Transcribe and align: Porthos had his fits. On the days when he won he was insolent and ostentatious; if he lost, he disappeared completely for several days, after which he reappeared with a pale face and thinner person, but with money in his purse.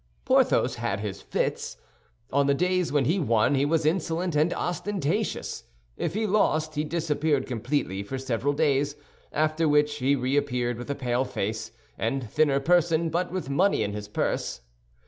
Porthos 0.25 0.77
had 0.77 1.01
his 1.01 1.21
fits. 1.21 1.77
On 2.33 2.47
the 2.47 2.55
days 2.55 2.91
when 2.91 3.05
he 3.05 3.19
won 3.19 3.53
he 3.53 3.65
was 3.65 3.85
insolent 3.85 4.35
and 4.35 4.51
ostentatious; 4.51 5.65
if 5.95 6.15
he 6.15 6.25
lost, 6.25 6.73
he 6.73 6.83
disappeared 6.83 7.45
completely 7.45 8.01
for 8.01 8.17
several 8.17 8.53
days, 8.53 8.95
after 9.31 9.69
which 9.69 9.97
he 9.97 10.15
reappeared 10.15 10.79
with 10.79 10.89
a 10.89 10.95
pale 10.95 11.23
face 11.23 11.69
and 11.99 12.27
thinner 12.27 12.59
person, 12.59 13.09
but 13.09 13.31
with 13.31 13.51
money 13.51 13.83
in 13.83 13.93
his 13.93 14.07
purse. 14.07 14.61